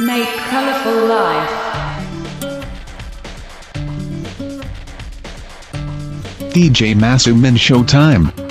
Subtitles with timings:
[0.00, 1.50] Make colorful life.
[6.52, 8.43] DJ Masumin Showtime.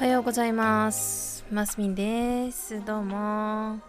[0.00, 1.44] おはようございます。
[1.52, 2.82] マスミンです。
[2.86, 3.80] どうも。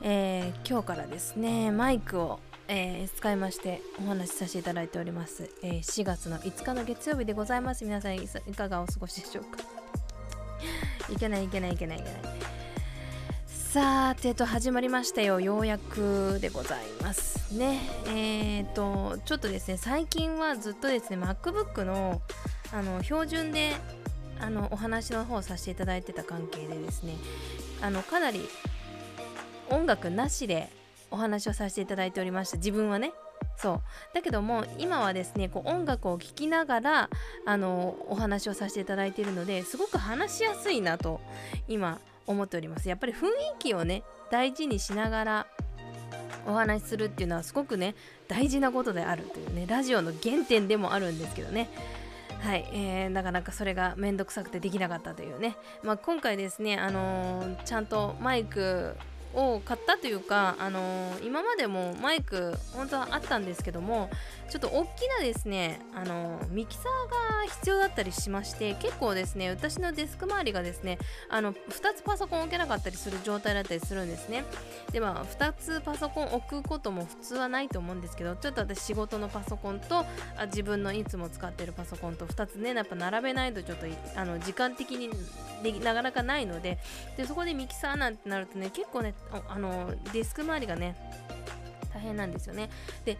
[0.00, 5.50] えー今日からですね、マイクを、えー使いましてお話しさせていただいております。
[5.62, 7.84] えー4月の5日の月曜日でございます。
[7.84, 9.58] 皆さんいかがお過ごしでしょうか？
[11.12, 12.22] いけないいけないいけないいけない。
[13.46, 15.38] さてと始まりましたよ。
[15.38, 17.78] ようやくでございますね。
[18.06, 22.22] えーと、ちょっとですね、最近はずっとですね、MacBook の
[22.72, 23.74] あの標準で
[24.40, 27.14] あのお話の方をさせていただいてた関係でですね
[27.82, 28.48] あのかなり
[29.68, 30.70] 音楽なしで
[31.10, 32.56] お話をさせていただいておりました。
[32.56, 33.12] 自分はね。
[33.56, 33.80] そう。
[34.14, 37.10] だけども今はですねこう音楽を聴きながら
[37.46, 41.20] あのお話をさせていただいているのですごく話しやすいなと
[41.68, 42.88] 今思っております。
[42.88, 45.46] やっぱり雰囲気をね大事にしながら
[46.46, 47.94] お話しするっていうのはすごくね
[48.28, 51.68] 大事なことであるというねラジオの原点でもあるんですけどね。
[52.40, 58.96] はい、えーなかなかそれが面倒くさくてできなかったというね、まあ、今回ですね、あのーちゃんとマイク
[59.34, 64.10] を買ったというか、あのー今までもマイク本当はあったんですけども
[64.48, 74.44] ちょっと大きなですね、あのーミキサーが必要だったりしまして結構ですね私のデスク周りがですねあの2つパソコン置けなかったりする状態だったりするんですね。
[74.92, 80.04] でまあ2つパソコン置くことも普通はないと思うんですけどちょっと私仕事のパソコンと
[80.36, 83.86] あ自分のいつも使ってるパソコンと2つねやっぱ並べないとちょっと
[84.16, 85.10] あの時間的に
[85.82, 86.78] なかなかないので
[87.16, 89.14] でそこでミキサーなんてなるとね結構ね
[89.48, 90.96] あのデスク周りがね
[91.92, 92.70] 大変なんですよね。
[93.04, 93.16] で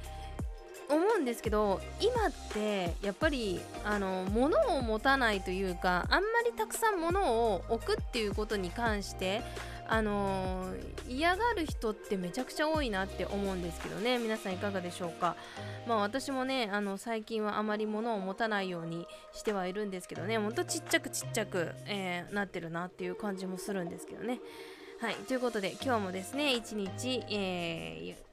[0.88, 9.43] 思うんですけど今ってやっぱりあの物を持たないというかあんまりたくさん物を置くっていうことに関して
[9.87, 10.72] あの
[11.09, 14.19] 嫌がる人ってめちゃくちゃ多いなって思うんですけどね。
[14.19, 15.34] 皆さんいかがでしょうか。
[15.87, 20.38] まあ私もねあの最近はあまり物を持たないようにしてはいるんですけどね。
[20.38, 24.41] ほんとちっちゃくちっちゃく、えーなってるなっていう感じもするんですけどね。
[25.00, 28.31] はいということで今日もですね一日、えー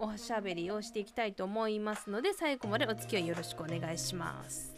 [0.00, 4.77] おしゃべりをしていきたいと思いますので最後までお付き合いよろしくお願いします。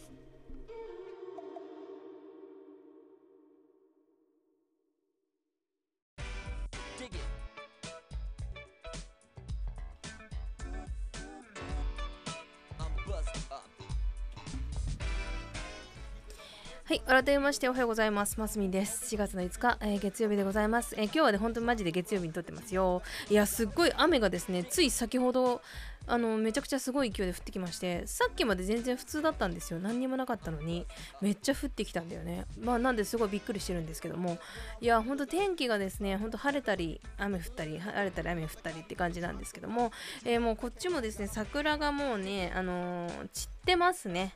[16.91, 18.41] はい、改めましておはようございます。
[18.41, 19.15] ますみです。
[19.15, 20.97] 4月の5日、えー月曜日でございます。
[20.99, 23.01] えー今日はね、本当にマジで月曜日に撮ってますよ。
[23.29, 25.63] いや、すっごい雨がですね、つい先ほど、
[26.09, 29.79] あの、めちゃくちゃすごい勢いで降ってきまして、さっきまで全然普通だったんですよ。
[29.79, 30.85] 何にもなかったのに、
[31.21, 32.45] めっちゃ降ってきたんだよね。
[32.59, 34.41] まあ、なんですごいびっくりしてるんですけども、
[34.81, 39.93] いや、本当天気がですね、本当晴れたり、雨降ったり、晴れたり、雨降ったりって感じなんですけども、
[40.25, 44.35] えーもうこっちもですね、桜がもうね、あの散ってますね。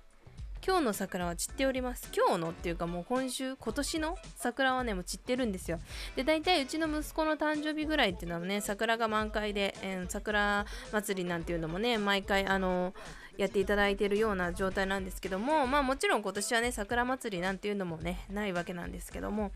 [0.66, 2.10] 今日の桜は散っております。
[2.16, 5.78] 今日のっていうかもう今週今年の桜はねもう散ってるんですよ。
[6.16, 12.94] で大体うちの息子の誕生日ぐらいっていうのはね桜が満開で、えー桜祭りなんていうのもね毎回あの
[13.36, 19.53] やっていただいているような状態なんですけどもまあもちろん今年はね桜祭りなんていうのもねないわけなんですけども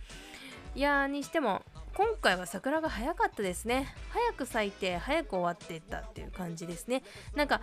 [0.74, 1.62] いやーにしても
[1.94, 3.94] 今回は桜が早かったですね。
[4.10, 7.02] 早く咲いて早く終わっていったっていう感じですね。
[7.34, 7.60] なんか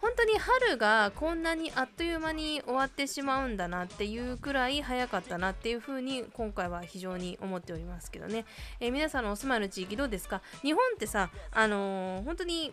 [0.00, 8.44] 本当に春がこんなにあっという間に終わってしまうんだなっていうくらい早かったなっていう風に今回は非常に思っておりますけどね、
[8.80, 10.42] えー皆さんのお住まいの地域どうですか？
[10.62, 12.72] 日本ってさあのー本当に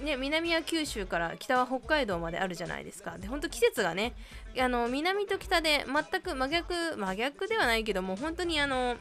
[0.00, 3.18] ね、南は九州から北は北海道まであるじゃないですか。
[3.18, 4.14] で、本当季節がね、
[4.58, 8.96] あの南と北で全く真逆、真逆ではないけども、本当にあの、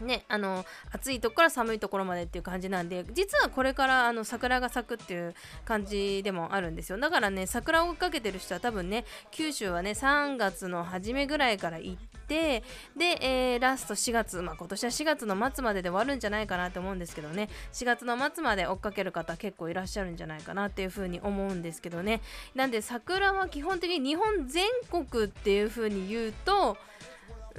[0.00, 5.34] ね、あの暑いとこから寒いところまでっていう感じなんで実はこれからあの桜が咲くっていう
[5.64, 6.98] 感じでもあるんですよ。
[6.98, 11.96] だからね桜を追っかけてる人は多分ね九州はね3月の初めぐらいから行っ
[12.26, 12.62] て
[12.96, 17.48] で、えーラスト4月、まあ、今年は4月の末までで終わるんじゃないかなと思うんですけどね。
[17.72, 22.20] 4月の末まで追っかける方結構いらっしゃるんじゃないかなっていうふうに思うんですけどね。
[22.54, 26.76] なんで桜は基本的に日本全国っていうふうに言うと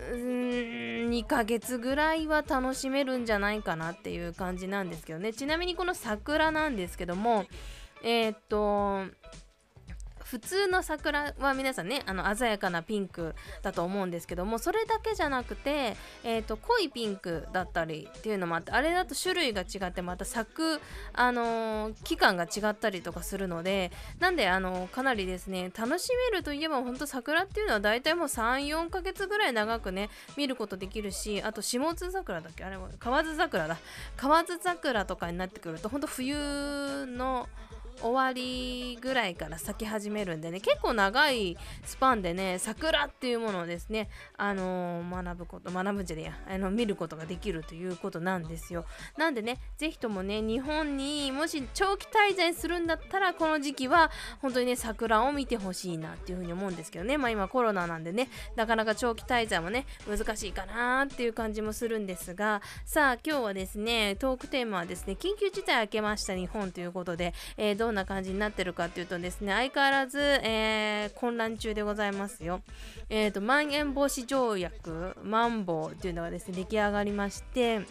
[0.02, 5.34] うーん2ヶ月ぐらいは楽しめるんじゃないかなっていう感じなんですけどね。
[5.34, 7.46] ちなみにこの桜なんですけども
[8.04, 9.06] えーっと
[10.32, 20.80] 普通の桜は皆さんねあの鮮やかなピンクだと思うんですけどもそれだけじゃなくて、えー、と濃いピンクだったりっていうのもあってあれだと種類が違ってまた咲く、
[21.12, 32.64] あのー期間が違ったりとかするのでなんで、あのーかなりですね楽しめるといえば本当桜っていうのは大体もう34ヶ月ぐらい長くね見ることできるしあと下津桜だっけ？
[32.64, 33.78] あれは河津桜だ。
[34.16, 37.50] 河津桜とかになってくると本当冬の
[38.02, 48.86] 終わりぐらいから咲き始めるんでね結構長いスパンでね桜っていうものをですねあのー学ぶこと学ぶんじゃねえやあの見ることができるということなんですよ。
[49.18, 54.12] なんでねぜひともね日本にもし長期滞在するんだったらこの時期は
[54.42, 57.18] 本当にね桜を見てほしいなっていうふうに思うんですけどね。
[57.18, 72.62] まあ今コロナなんでねなかなか長期滞在もね難しいかなっていう感じもするんですがさあ今日はですねトークテーマはですね緊急事態明けました日本ということで、えーどんな感じになってるかっていうとですね相変わらず、えー混乱中でございますよ。
[73.10, 77.82] えーとまん延防止条約マンボウっていうのがですね出来上がりまして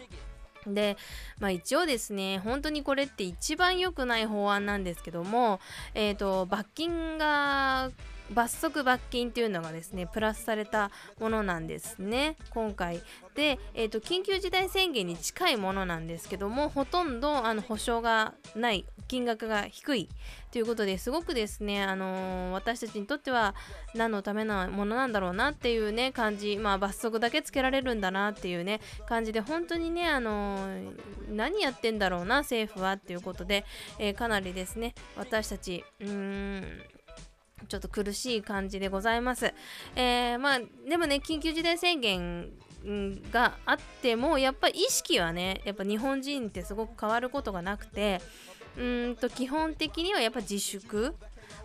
[0.67, 0.97] で、
[1.39, 5.61] まあ、一応ですね本当にこれって一番良くない法案なんですけども、
[5.95, 7.91] えー、と罰金が
[8.33, 12.37] 罰則罰金っていうのがですねプラスされたものなんですね。
[12.51, 13.03] 今回
[13.35, 20.09] で、えー、と緊急事態宣言に近いものなんですけどもほとんどあの保証がない金額が低い
[20.53, 23.55] ということですごくですね、あのー私たちにとっては
[23.95, 30.95] 何のためのものなんだろうなっていうね感じまあ罰則だけつけられるんだなっていうね感じで本当にねあのー
[31.31, 33.65] 何やってんだろうな政府はっていうことで、
[33.99, 36.83] えーかなりですね私たちうーん
[37.69, 39.53] ちょっと苦しい感じでございます。
[39.97, 42.51] えーまあでもね緊急事態宣言
[43.33, 48.21] があってもやっぱり意識はねやっぱ日本人ってすごく変わることがなくて
[48.79, 51.15] うんと基本的にはやっぱ自粛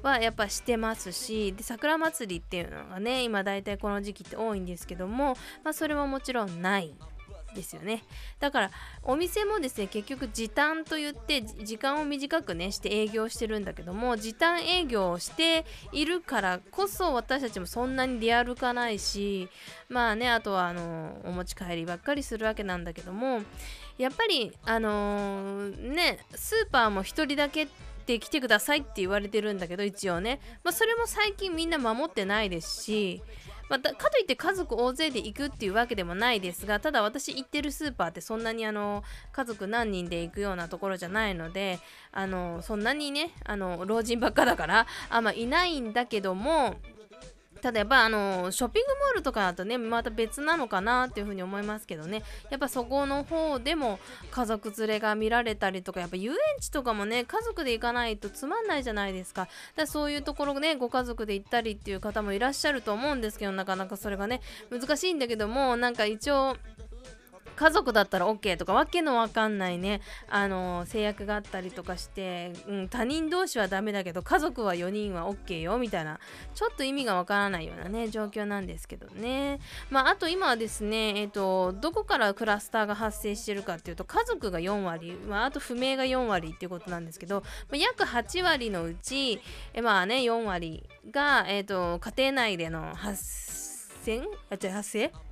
[0.01, 6.93] はやっぱしてますしで桜祭りっていうのがね今大体この時期って多いんですけども、まあ、それはもちろんない
[7.55, 8.03] ですよね。
[8.39, 8.71] だから
[9.03, 19.49] お店もですね結局時短といって時間を短くねして営業してるんだけども時短営業をしているからこそ私たちもそんなに出歩かないし
[19.89, 23.41] まあねあとはあのお持ち帰りばっかりするわけなんだけども
[23.97, 27.67] やっぱりあのーねスーパーも1人だけっ
[28.05, 33.23] て来てくださいって言われてるんだけど一応ね、まあ、それも最近みんな守ってないですし
[33.69, 41.79] まあ、かといって家族大勢で行くっていうわけでもないですがただ私行ってるスーパーってそんなにあの家族何人で行くようなところじゃないので
[42.11, 46.75] あのそんなにねあの老人ばっかだからあんまいないんだけども
[47.65, 52.21] ただやっぱあのショッピングモールとかだとねまた別なのかなっていうふうに思いますけどね。
[52.51, 53.97] やっぱそこの方でも
[54.29, 59.45] 家族連れが見られたりとかやっぱ遊園地とかもね家族で行かないとつまんないじゃないですか。
[59.45, 66.57] だからそういうところねご家族で行ったりっていう方もいらっしゃると思うんですけどなかなかそれがね難しいんだけどもなんか一応
[67.55, 70.01] 家族だったら OK とかわけのわかんないね。
[70.29, 76.19] あの制約があったりとかして、うん、他人同士はダメだけど家族は4人は OK よみたいな
[76.53, 79.59] ちょっと意味がわからないようなね状況なんですけどね。
[79.89, 89.41] まああと今はですねえっ、とどこからクラスターが発生してるかっていうと家族が4割、まあ、あと不明が4割っていうことなんですけど、まあ、約8割のうち
[89.73, 93.23] えまあね4割が、えっと家庭内での発
[94.03, 95.24] 生あ違う発生？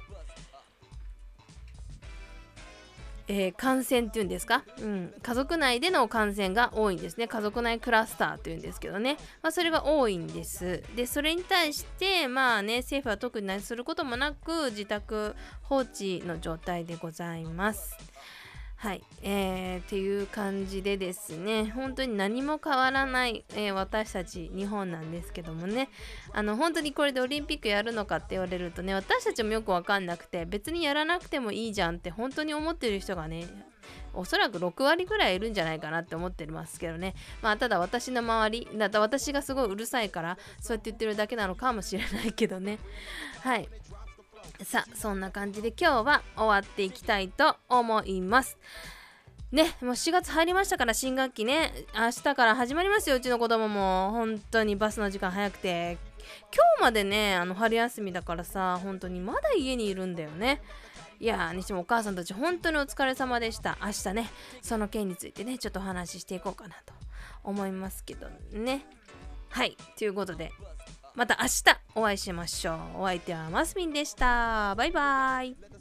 [3.28, 7.28] えー感染っていうんですか、うん、家族内での感染が多いんですね。
[7.28, 10.84] 家族内クラスターというんですけどね、まあ、それが多いんです。
[10.96, 17.98] でそれに対してまあね政府は特に何することもなく自宅放置の状態でございます。
[18.84, 25.88] はい、えー、っていう感じでですね本当に何も変わらない、えー私たち日本なんですけどもね。
[26.34, 33.48] あの本当にこれでオリンピックやるのかって言われるとね私たちもよく分かんなくて別にやらなくてもいいじゃんって本当に思ってる人がね
[34.14, 37.16] おそらく6割ぐらいいるんじゃないかなって思ってますけどね。
[37.42, 42.80] まあただ私の周りだった私がすごいうるさいからそうやって言ってるだけなのかもしれないけどね。
[43.40, 43.70] はい。
[44.64, 48.58] さあそんな感じで今日は終わっていきたいと思います。
[49.52, 54.12] ねもう4月入りましたから新学期ね明日から始まりますようちの子供も。
[54.12, 55.98] 本当にバスの時間早くて。
[56.56, 60.62] 今日までねあの春休みだからさ本当にまだ家にいるんだよね。
[61.20, 63.78] いやーにしてもお母さんたち本当にお疲れ様でした。
[63.82, 64.30] 明日ね
[64.62, 66.94] その件についてねちょっとお話ししていこうかなと
[67.44, 68.86] 思いますけどね。
[69.50, 70.52] はいということで。
[71.16, 71.64] また明日
[71.96, 73.02] お会いしましょう。
[73.02, 74.74] お相手はマスミンでした。
[74.76, 75.73] バイバイ。